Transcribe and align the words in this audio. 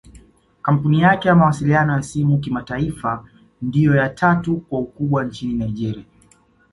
Kampuni 0.61 1.01
yake 1.01 1.27
ya 1.27 1.35
mawasiliano 1.35 1.93
ya 1.93 2.01
simu 2.03 2.37
kimataifa 2.39 3.25
ndio 3.61 3.95
ya 3.95 4.09
tatu 4.09 4.57
kwa 4.57 4.79
ukubwa 4.79 5.23
nchini 5.23 5.53
Nigeria 5.53 6.05